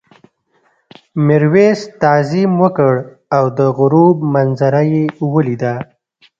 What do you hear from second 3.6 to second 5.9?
غروب منظره یې ولیده.